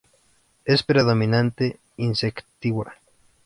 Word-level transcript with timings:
Es 0.65 0.81
predominantemente 0.81 1.79
insectívora. 1.97 2.97